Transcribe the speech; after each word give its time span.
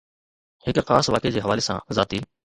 هڪ 0.67 0.79
خاص 0.87 1.09
واقعي 1.15 1.31
جي 1.35 1.43
حوالي 1.47 1.65
سان 1.67 1.85
ذاتي 1.99 2.23